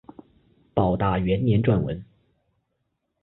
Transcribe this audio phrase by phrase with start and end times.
[0.73, 2.03] 保大元年撰文。